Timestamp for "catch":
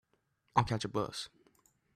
0.63-0.83